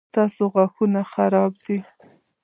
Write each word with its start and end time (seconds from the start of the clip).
ستاسو 0.13 0.43
غاښونه 0.53 1.01
خراب 1.11 1.51
دي 1.63 1.77